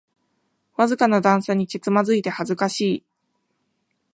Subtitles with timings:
[0.77, 3.03] わずかな段差にけつまずいて恥ずかしい